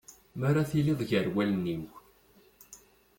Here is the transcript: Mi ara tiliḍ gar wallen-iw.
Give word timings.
Mi 0.37 0.45
ara 0.49 0.61
tiliḍ 0.69 0.99
gar 1.09 1.27
wallen-iw. 1.33 1.83